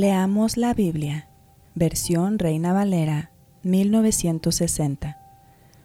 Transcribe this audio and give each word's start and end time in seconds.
Leamos 0.00 0.56
la 0.56 0.72
Biblia, 0.72 1.28
versión 1.74 2.38
Reina 2.38 2.72
Valera, 2.72 3.32
1960. 3.64 5.18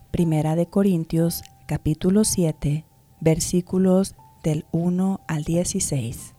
Primera 0.10 0.56
de 0.56 0.68
Corintios, 0.68 1.44
capítulo 1.68 2.24
7, 2.24 2.86
versículos 3.20 4.16
del 4.42 4.64
1 4.72 5.20
al 5.28 5.44
16. 5.44 6.34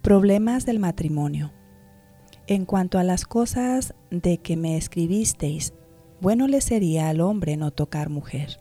Problemas 0.00 0.64
del 0.64 0.78
matrimonio. 0.78 1.50
En 2.46 2.66
cuanto 2.66 3.00
a 3.00 3.02
las 3.02 3.24
cosas 3.24 3.94
de 4.12 4.38
que 4.38 4.56
me 4.56 4.76
escribisteis, 4.76 5.74
bueno 6.20 6.46
le 6.46 6.60
sería 6.60 7.08
al 7.08 7.20
hombre 7.20 7.56
no 7.56 7.72
tocar 7.72 8.10
mujer, 8.10 8.60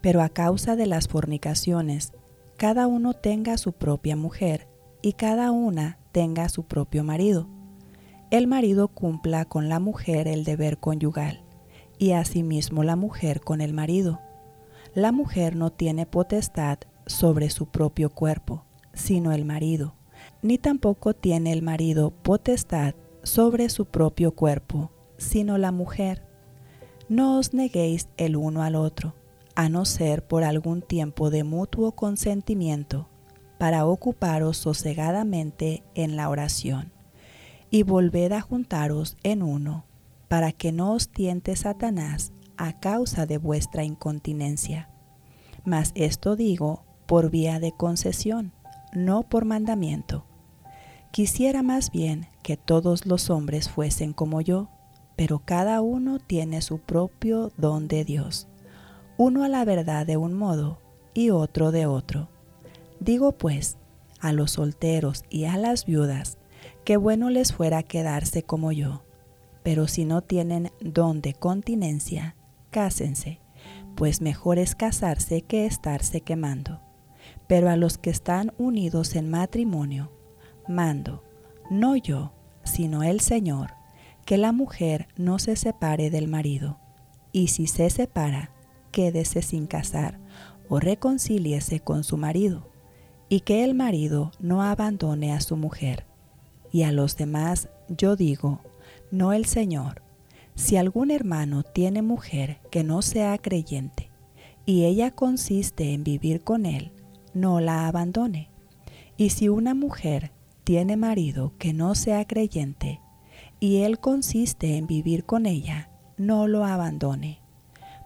pero 0.00 0.22
a 0.22 0.28
causa 0.28 0.76
de 0.76 0.86
las 0.86 1.08
fornicaciones, 1.08 2.12
cada 2.56 2.86
uno 2.86 3.14
tenga 3.14 3.58
su 3.58 3.72
propia 3.72 4.14
mujer 4.14 4.69
y 5.02 5.14
cada 5.14 5.50
una 5.50 5.98
tenga 6.12 6.48
su 6.48 6.64
propio 6.64 7.04
marido. 7.04 7.48
El 8.30 8.46
marido 8.46 8.88
cumpla 8.88 9.44
con 9.44 9.68
la 9.68 9.80
mujer 9.80 10.28
el 10.28 10.44
deber 10.44 10.78
conyugal 10.78 11.42
y 11.98 12.12
asimismo 12.12 12.84
la 12.84 12.96
mujer 12.96 13.40
con 13.40 13.60
el 13.60 13.72
marido. 13.72 14.20
La 14.94 15.12
mujer 15.12 15.56
no 15.56 15.70
tiene 15.70 16.06
potestad 16.06 16.78
sobre 17.06 17.50
su 17.50 17.66
propio 17.66 18.10
cuerpo, 18.10 18.64
sino 18.92 19.32
el 19.32 19.44
marido, 19.44 19.94
ni 20.42 20.58
tampoco 20.58 21.14
tiene 21.14 21.52
el 21.52 21.62
marido 21.62 22.10
potestad 22.10 22.94
sobre 23.22 23.68
su 23.68 23.86
propio 23.86 24.32
cuerpo, 24.32 24.90
sino 25.16 25.58
la 25.58 25.72
mujer. 25.72 26.24
No 27.08 27.38
os 27.38 27.52
neguéis 27.52 28.08
el 28.16 28.36
uno 28.36 28.62
al 28.62 28.76
otro, 28.76 29.14
a 29.54 29.68
no 29.68 29.84
ser 29.84 30.26
por 30.26 30.44
algún 30.44 30.82
tiempo 30.82 31.30
de 31.30 31.44
mutuo 31.44 31.92
consentimiento 31.92 33.08
para 33.60 33.84
ocuparos 33.84 34.56
sosegadamente 34.56 35.82
en 35.94 36.16
la 36.16 36.30
oración, 36.30 36.94
y 37.68 37.82
volved 37.82 38.32
a 38.32 38.40
juntaros 38.40 39.18
en 39.22 39.42
uno, 39.42 39.84
para 40.28 40.50
que 40.50 40.72
no 40.72 40.94
os 40.94 41.10
tiente 41.10 41.54
Satanás 41.56 42.32
a 42.56 42.80
causa 42.80 43.26
de 43.26 43.36
vuestra 43.36 43.84
incontinencia. 43.84 44.88
Mas 45.66 45.92
esto 45.94 46.36
digo 46.36 46.86
por 47.04 47.28
vía 47.28 47.60
de 47.60 47.72
concesión, 47.72 48.54
no 48.94 49.24
por 49.24 49.44
mandamiento. 49.44 50.24
Quisiera 51.10 51.62
más 51.62 51.90
bien 51.90 52.28
que 52.42 52.56
todos 52.56 53.04
los 53.04 53.28
hombres 53.28 53.68
fuesen 53.68 54.14
como 54.14 54.40
yo, 54.40 54.70
pero 55.16 55.40
cada 55.44 55.82
uno 55.82 56.18
tiene 56.18 56.62
su 56.62 56.78
propio 56.78 57.52
don 57.58 57.88
de 57.88 58.06
Dios, 58.06 58.48
uno 59.18 59.44
a 59.44 59.48
la 59.50 59.66
verdad 59.66 60.06
de 60.06 60.16
un 60.16 60.32
modo 60.32 60.80
y 61.12 61.28
otro 61.28 61.72
de 61.72 61.84
otro 61.84 62.30
Digo 63.00 63.32
pues 63.32 63.78
a 64.20 64.32
los 64.32 64.52
solteros 64.52 65.24
y 65.30 65.46
a 65.46 65.56
las 65.56 65.86
viudas 65.86 66.36
que 66.84 66.98
bueno 66.98 67.30
les 67.30 67.54
fuera 67.54 67.82
quedarse 67.82 68.42
como 68.42 68.72
yo, 68.72 69.02
pero 69.62 69.88
si 69.88 70.04
no 70.04 70.20
tienen 70.20 70.70
don 70.80 71.22
de 71.22 71.32
continencia, 71.32 72.36
cásense, 72.70 73.40
pues 73.96 74.20
mejor 74.20 74.58
es 74.58 74.74
casarse 74.74 75.42
que 75.42 75.64
estarse 75.64 76.20
quemando. 76.20 76.80
Pero 77.46 77.70
a 77.70 77.76
los 77.76 77.96
que 77.96 78.10
están 78.10 78.52
unidos 78.58 79.16
en 79.16 79.30
matrimonio, 79.30 80.12
mando, 80.68 81.24
no 81.70 81.96
yo, 81.96 82.34
sino 82.64 83.02
el 83.02 83.20
Señor, 83.20 83.72
que 84.26 84.36
la 84.36 84.52
mujer 84.52 85.08
no 85.16 85.38
se 85.38 85.56
separe 85.56 86.10
del 86.10 86.28
marido, 86.28 86.78
y 87.32 87.48
si 87.48 87.66
se 87.66 87.88
separa, 87.88 88.52
quédese 88.92 89.40
sin 89.40 89.66
casar 89.66 90.18
o 90.68 90.80
reconcíliese 90.80 91.80
con 91.80 92.04
su 92.04 92.16
marido 92.16 92.69
y 93.30 93.40
que 93.40 93.64
el 93.64 93.74
marido 93.74 94.32
no 94.40 94.60
abandone 94.60 95.32
a 95.32 95.40
su 95.40 95.56
mujer. 95.56 96.04
Y 96.72 96.82
a 96.82 96.92
los 96.92 97.16
demás 97.16 97.68
yo 97.88 98.16
digo, 98.16 98.60
no 99.10 99.32
el 99.32 99.46
Señor, 99.46 100.02
si 100.56 100.76
algún 100.76 101.10
hermano 101.10 101.62
tiene 101.62 102.02
mujer 102.02 102.58
que 102.70 102.84
no 102.84 103.00
sea 103.02 103.38
creyente, 103.38 104.10
y 104.66 104.84
ella 104.84 105.12
consiste 105.12 105.94
en 105.94 106.04
vivir 106.04 106.42
con 106.42 106.66
él, 106.66 106.92
no 107.32 107.60
la 107.60 107.86
abandone. 107.86 108.50
Y 109.16 109.30
si 109.30 109.48
una 109.48 109.74
mujer 109.74 110.32
tiene 110.64 110.96
marido 110.96 111.52
que 111.56 111.72
no 111.72 111.94
sea 111.94 112.26
creyente, 112.26 113.00
y 113.60 113.78
él 113.78 114.00
consiste 114.00 114.76
en 114.76 114.86
vivir 114.86 115.24
con 115.24 115.46
ella, 115.46 115.88
no 116.16 116.48
lo 116.48 116.64
abandone, 116.64 117.40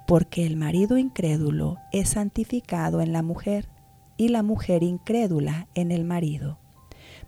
porque 0.06 0.44
el 0.44 0.56
marido 0.56 0.98
incrédulo 0.98 1.78
es 1.92 2.10
santificado 2.10 3.00
en 3.00 3.12
la 3.12 3.22
mujer, 3.22 3.68
y 4.16 4.28
la 4.28 4.42
mujer 4.42 4.82
incrédula 4.82 5.68
en 5.74 5.90
el 5.90 6.04
marido, 6.04 6.58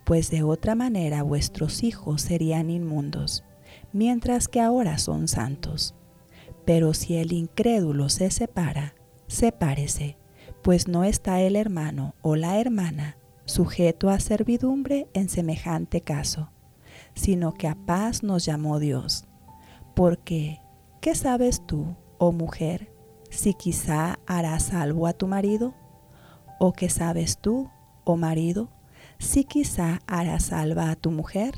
pues 0.04 0.30
de 0.30 0.42
otra 0.42 0.74
manera 0.74 1.22
vuestros 1.22 1.82
hijos 1.82 2.22
serían 2.22 2.70
inmundos, 2.70 3.44
mientras 3.92 4.48
que 4.48 4.60
ahora 4.60 4.98
son 4.98 5.28
santos. 5.28 5.94
Pero 6.64 6.94
si 6.94 7.16
el 7.16 7.32
incrédulo 7.32 8.08
se 8.08 8.30
separa, 8.30 8.94
sepárese, 9.26 10.18
pues 10.62 10.88
no 10.88 11.04
está 11.04 11.40
el 11.40 11.56
hermano 11.56 12.14
o 12.22 12.36
la 12.36 12.60
hermana 12.60 13.16
sujeto 13.44 14.10
a 14.10 14.18
servidumbre 14.18 15.08
en 15.14 15.28
semejante 15.28 16.00
caso, 16.00 16.50
sino 17.14 17.54
que 17.54 17.68
a 17.68 17.74
paz 17.74 18.22
nos 18.22 18.44
llamó 18.44 18.78
Dios. 18.78 19.26
Porque, 19.94 20.60
¿qué 21.00 21.14
sabes 21.14 21.64
tú, 21.66 21.96
oh 22.18 22.32
mujer, 22.32 22.92
si 23.30 23.54
quizá 23.54 24.18
harás 24.26 24.64
salvo 24.64 25.06
a 25.06 25.12
tu 25.12 25.26
marido? 25.26 25.74
¿O 26.58 26.72
qué 26.72 26.88
sabes 26.88 27.38
tú, 27.38 27.70
oh 28.04 28.16
marido, 28.16 28.70
si 29.18 29.44
quizá 29.44 30.00
harás 30.06 30.44
salva 30.44 30.90
a 30.90 30.96
tu 30.96 31.10
mujer? 31.10 31.54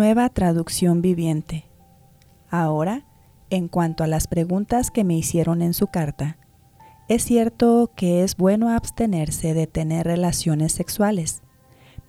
Nueva 0.00 0.30
traducción 0.30 1.02
viviente. 1.02 1.66
Ahora, 2.48 3.04
en 3.50 3.68
cuanto 3.68 4.02
a 4.02 4.06
las 4.06 4.28
preguntas 4.28 4.90
que 4.90 5.04
me 5.04 5.12
hicieron 5.12 5.60
en 5.60 5.74
su 5.74 5.88
carta, 5.88 6.38
es 7.10 7.22
cierto 7.22 7.92
que 7.94 8.24
es 8.24 8.38
bueno 8.38 8.70
abstenerse 8.70 9.52
de 9.52 9.66
tener 9.66 10.06
relaciones 10.06 10.72
sexuales, 10.72 11.42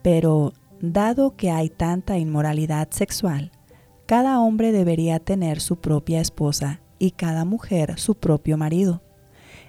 pero 0.01 0.53
dado 0.79 1.35
que 1.35 1.51
hay 1.51 1.67
tanta 1.67 2.17
inmoralidad 2.17 2.87
sexual, 2.91 3.51
cada 4.05 4.39
hombre 4.39 4.71
debería 4.71 5.19
tener 5.19 5.59
su 5.59 5.81
propia 5.81 6.21
esposa 6.21 6.79
y 6.97 7.11
cada 7.11 7.43
mujer 7.43 7.99
su 7.99 8.15
propio 8.15 8.55
marido. 8.55 9.03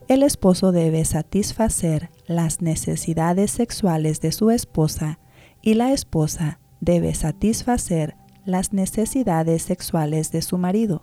El 0.06 0.22
esposo 0.22 0.70
debe 0.70 1.04
satisfacer 1.04 2.10
las 2.28 2.62
necesidades 2.62 3.50
sexuales 3.50 4.20
de 4.20 4.30
su 4.30 4.52
esposa 4.52 5.18
y 5.60 5.74
la 5.74 5.90
esposa 5.90 6.60
debe 6.82 7.14
satisfacer 7.14 8.16
las 8.44 8.72
necesidades 8.72 9.62
sexuales 9.62 10.32
de 10.32 10.42
su 10.42 10.58
marido. 10.58 11.00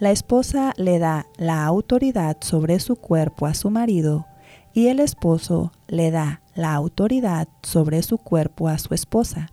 La 0.00 0.10
esposa 0.10 0.74
le 0.76 0.98
da 0.98 1.26
la 1.36 1.64
autoridad 1.64 2.36
sobre 2.40 2.80
su 2.80 2.96
cuerpo 2.96 3.46
a 3.46 3.54
su 3.54 3.70
marido 3.70 4.26
y 4.74 4.88
el 4.88 4.98
esposo 5.00 5.72
le 5.86 6.10
da 6.10 6.42
la 6.54 6.74
autoridad 6.74 7.48
sobre 7.62 8.02
su 8.02 8.18
cuerpo 8.18 8.68
a 8.68 8.78
su 8.78 8.92
esposa. 8.92 9.50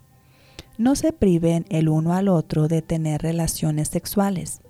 No 0.80 0.96
se 0.96 1.14
priven 1.14 1.66
el 1.70 1.90
uno 1.90 2.14
al 2.14 2.28
otro 2.28 2.68
de 2.68 2.82
tener 2.82 3.22
relaciones 3.22 3.90
sexuales, 3.90 4.62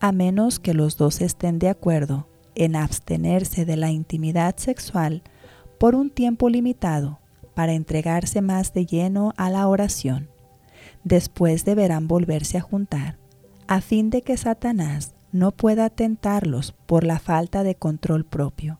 a 0.00 0.10
menos 0.10 0.58
que 0.58 0.72
los 0.72 0.96
dos 0.96 1.20
estén 1.20 1.58
de 1.58 1.68
acuerdo 1.68 2.26
en 2.54 2.76
abstenerse 2.76 3.66
de 3.66 3.76
la 3.76 3.90
intimidad 3.90 4.56
sexual 4.56 5.22
por 5.78 5.94
un 5.94 6.08
tiempo 6.08 6.48
limitado 6.48 7.20
para 7.54 7.72
entregarse 7.72 8.42
más 8.42 8.72
de 8.72 8.86
lleno 8.86 9.32
a 9.36 9.50
la 9.50 9.68
oración. 9.68 10.28
Después 11.04 11.64
deberán 11.64 12.08
volverse 12.08 12.58
a 12.58 12.62
juntar 12.62 13.18
a 13.66 13.80
fin 13.80 14.10
de 14.10 14.22
que 14.22 14.36
Satanás 14.36 15.14
no 15.32 15.50
pueda 15.50 15.90
tentarlos 15.90 16.72
por 16.86 17.04
la 17.04 17.18
falta 17.18 17.62
de 17.62 17.74
control 17.74 18.24
propio. 18.24 18.78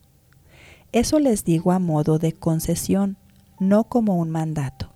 Eso 0.92 1.18
les 1.18 1.44
digo 1.44 1.72
a 1.72 1.78
modo 1.78 2.18
de 2.18 2.32
concesión, 2.32 3.16
no 3.58 3.84
como 3.84 4.16
un 4.16 4.30
mandato. 4.30 4.92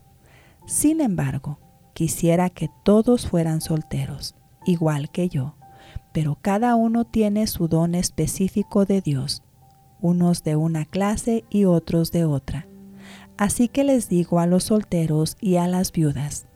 Sin 0.66 1.00
embargo, 1.00 1.58
quisiera 1.94 2.50
que 2.50 2.70
todos 2.84 3.26
fueran 3.26 3.60
solteros, 3.60 4.36
igual 4.66 5.10
que 5.10 5.28
yo, 5.28 5.56
pero 6.12 6.38
cada 6.40 6.76
uno 6.76 7.04
tiene 7.04 7.46
su 7.46 7.66
don 7.66 7.94
específico 7.94 8.84
de 8.84 9.00
Dios, 9.00 9.42
unos 10.00 10.44
de 10.44 10.54
una 10.54 10.84
clase 10.84 11.44
y 11.50 11.64
otros 11.64 12.12
de 12.12 12.24
otra. 12.24 12.67
Así 13.38 13.68
que 13.68 13.84
les 13.84 14.08
digo 14.08 14.40
a 14.40 14.46
los 14.46 14.64
solteros 14.64 15.36
y 15.40 15.56
a 15.56 15.68
las 15.68 15.92
viudas, 15.92 16.46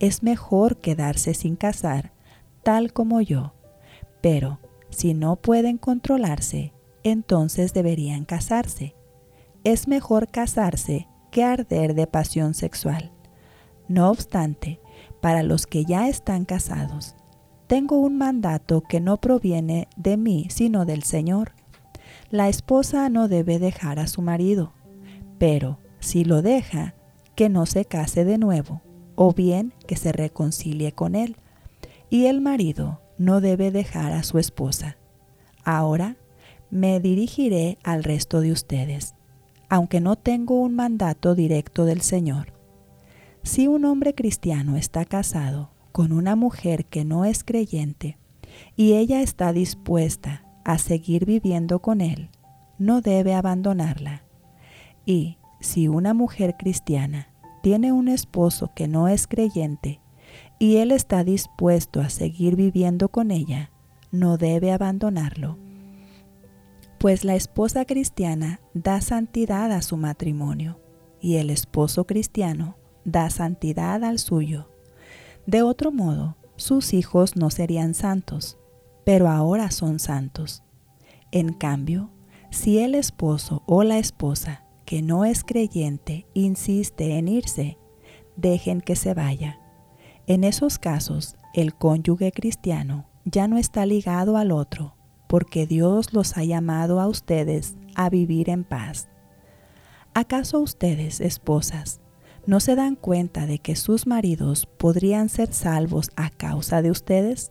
es 0.00 0.22
mejor 0.22 0.78
quedarse 0.78 1.34
sin 1.34 1.54
casar 1.54 2.12
tal 2.62 2.92
como 2.92 3.20
yo. 3.20 3.52
Pero 4.20 4.58
si 4.88 5.14
no 5.14 5.36
pueden 5.36 5.78
controlarse, 5.78 6.72
entonces 7.04 7.72
deberían 7.72 8.24
casarse. 8.24 8.94
Es 9.64 9.86
mejor 9.86 10.28
casarse 10.28 11.08
que 11.30 11.44
arder 11.44 11.94
de 11.94 12.06
pasión 12.06 12.54
sexual. 12.54 13.12
No 13.88 14.10
obstante, 14.10 14.80
para 15.20 15.42
los 15.42 15.66
que 15.66 15.84
ya 15.84 16.08
están 16.08 16.44
casados, 16.44 17.16
tengo 17.66 17.98
un 17.98 18.18
mandato 18.18 18.80
que 18.80 19.00
no 19.00 19.18
proviene 19.18 19.88
de 19.96 20.16
mí, 20.16 20.46
sino 20.50 20.86
del 20.86 21.02
Señor. 21.02 21.52
La 22.30 22.48
esposa 22.48 23.08
no 23.10 23.28
debe 23.28 23.58
dejar 23.58 23.98
a 23.98 24.06
su 24.06 24.22
marido, 24.22 24.72
pero 25.38 25.78
si 26.00 26.24
lo 26.24 26.42
deja, 26.42 26.94
que 27.34 27.48
no 27.48 27.66
se 27.66 27.84
case 27.84 28.24
de 28.24 28.38
nuevo, 28.38 28.82
o 29.14 29.32
bien 29.32 29.72
que 29.86 29.96
se 29.96 30.12
reconcilie 30.12 30.92
con 30.92 31.14
él 31.14 31.36
y 32.10 32.26
el 32.26 32.40
marido 32.40 33.00
no 33.18 33.40
debe 33.40 33.70
dejar 33.70 34.12
a 34.12 34.22
su 34.22 34.38
esposa. 34.38 34.96
Ahora 35.64 36.16
me 36.70 37.00
dirigiré 37.00 37.78
al 37.82 38.04
resto 38.04 38.40
de 38.40 38.52
ustedes, 38.52 39.14
aunque 39.68 40.00
no 40.00 40.16
tengo 40.16 40.60
un 40.60 40.74
mandato 40.74 41.34
directo 41.34 41.84
del 41.84 42.00
Señor. 42.00 42.52
Si 43.42 43.68
un 43.68 43.84
hombre 43.84 44.14
cristiano 44.14 44.76
está 44.76 45.04
casado 45.04 45.70
con 45.92 46.12
una 46.12 46.36
mujer 46.36 46.84
que 46.84 47.04
no 47.04 47.24
es 47.24 47.44
creyente 47.44 48.18
y 48.76 48.94
ella 48.94 49.22
está 49.22 49.52
dispuesta 49.52 50.44
a 50.64 50.78
seguir 50.78 51.24
viviendo 51.24 51.80
con 51.80 52.00
él, 52.00 52.30
no 52.78 53.00
debe 53.00 53.34
abandonarla. 53.34 54.24
Y 55.06 55.38
si 55.60 55.88
una 55.88 56.14
mujer 56.14 56.56
cristiana 56.58 57.28
tiene 57.62 57.92
un 57.92 58.08
esposo 58.08 58.72
que 58.74 58.88
no 58.88 59.08
es 59.08 59.26
creyente 59.26 60.00
y 60.58 60.76
él 60.76 60.90
está 60.90 61.24
dispuesto 61.24 62.00
a 62.00 62.08
seguir 62.08 62.56
viviendo 62.56 63.08
con 63.08 63.30
ella, 63.30 63.70
no 64.10 64.36
debe 64.36 64.72
abandonarlo. 64.72 65.58
Pues 66.98 67.24
la 67.24 67.34
esposa 67.34 67.84
cristiana 67.84 68.60
da 68.74 69.00
santidad 69.00 69.72
a 69.72 69.82
su 69.82 69.96
matrimonio 69.96 70.80
y 71.20 71.36
el 71.36 71.50
esposo 71.50 72.06
cristiano 72.06 72.76
da 73.04 73.30
santidad 73.30 74.04
al 74.04 74.18
suyo. 74.18 74.70
De 75.46 75.62
otro 75.62 75.92
modo, 75.92 76.36
sus 76.56 76.92
hijos 76.92 77.36
no 77.36 77.50
serían 77.50 77.94
santos, 77.94 78.58
pero 79.04 79.28
ahora 79.28 79.70
son 79.70 79.98
santos. 79.98 80.62
En 81.32 81.54
cambio, 81.54 82.10
si 82.50 82.78
el 82.78 82.94
esposo 82.94 83.62
o 83.66 83.82
la 83.82 83.98
esposa 83.98 84.64
que 84.90 85.02
no 85.02 85.24
es 85.24 85.44
creyente 85.44 86.26
insiste 86.34 87.16
en 87.16 87.28
irse, 87.28 87.78
dejen 88.36 88.80
que 88.80 88.96
se 88.96 89.14
vaya 89.14 89.60
en 90.30 90.44
esos 90.44 90.78
casos, 90.78 91.34
el 91.54 91.74
cónyuge 91.74 92.30
cristiano 92.30 93.08
ya 93.24 93.48
no 93.48 93.58
está 93.58 93.84
ligado 93.84 94.36
al 94.36 94.52
otro, 94.52 94.94
porque 95.28 95.66
Dios 95.66 96.12
los 96.12 96.36
ha 96.36 96.44
llamado 96.44 97.00
a 97.00 97.08
ustedes 97.08 97.74
a 97.96 98.08
vivir 98.10 98.48
en 98.48 98.62
paz. 98.62 99.08
¿Acaso 100.14 100.60
ustedes, 100.60 101.20
esposas, 101.20 102.00
no 102.46 102.60
se 102.60 102.76
dan 102.76 102.94
cuenta 102.94 103.46
de 103.46 103.58
que 103.58 103.74
sus 103.74 104.06
maridos 104.06 104.66
podrían 104.66 105.28
ser 105.28 105.52
salvos 105.52 106.10
a 106.14 106.30
causa 106.30 106.80
de 106.80 106.92
ustedes? 106.92 107.50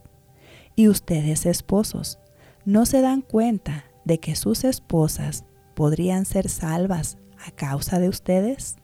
¿Y 0.78 0.88
ustedes, 0.88 1.46
esposos, 1.46 2.20
no 2.64 2.86
se 2.86 3.02
dan 3.02 3.22
cuenta 3.22 3.84
de 4.06 4.22
que 4.22 4.38
sus 4.38 4.64
esposas 4.64 5.44
podrían 5.76 6.24
ser 6.24 6.48
salvas 6.48 7.18
a 7.46 7.52
causa 7.52 8.00
de 8.00 8.10
ustedes? 8.10 8.78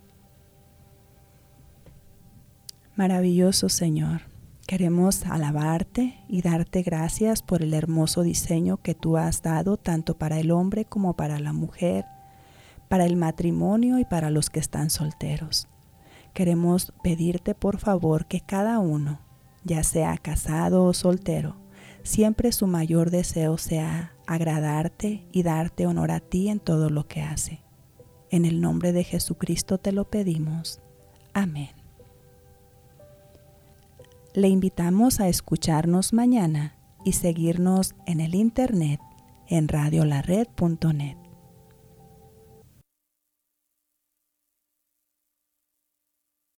Maravilloso 2.96 3.68
Señor, 3.68 4.22
queremos 4.68 5.26
alabarte 5.26 6.24
y 6.30 6.42
darte 6.42 6.82
gracias 6.82 7.42
por 7.42 7.62
el 7.62 7.74
hermoso 7.74 8.24
diseño 8.24 8.78
que 8.78 8.96
tú 8.96 9.18
has 9.18 9.42
dado 9.42 9.78
tanto 9.78 10.18
para 10.18 10.40
el 10.40 10.52
hombre 10.52 10.86
como 10.86 11.16
para 11.16 11.40
la 11.40 11.52
mujer, 11.52 12.06
para 12.88 13.06
el 13.06 13.18
matrimonio 13.18 14.00
y 14.00 14.06
para 14.06 14.30
los 14.30 14.50
que 14.50 14.60
están 14.60 14.90
solteros. 14.90 15.68
Queremos 16.34 16.94
pedirte 17.04 17.54
por 17.54 17.80
favor 17.80 18.28
que 18.28 18.42
cada 18.42 18.80
uno, 18.80 19.20
ya 19.64 19.84
sea 19.84 20.18
casado 20.18 20.86
o 20.86 20.94
soltero, 20.94 21.58
siempre 22.04 22.52
su 22.52 22.68
mayor 22.68 23.10
deseo 23.10 23.58
sea 23.58 24.14
agradarte 24.28 25.28
y 25.32 25.44
darte 25.44 25.86
honor 25.86 26.12
a 26.12 26.20
ti 26.20 26.50
en 26.50 26.60
todo 26.60 26.90
lo 26.90 27.08
que 27.08 27.22
hace. 27.22 27.65
En 28.32 28.46
el 28.46 28.62
nombre 28.62 28.92
de 28.92 29.04
Jesucristo 29.04 29.78
te 29.78 29.92
lo 29.92 30.10
pedimos. 30.10 30.82
Amén. 31.34 31.70
Le 34.34 34.50
invitamos 34.50 35.20
a 35.20 35.28
escucharnos 35.28 36.12
mañana 36.12 36.76
y 37.06 37.14
seguirnos 37.14 37.96
en 38.06 38.20
el 38.20 38.36
internet 38.36 39.00
en 39.48 39.68
radiolared.net. 39.68 41.25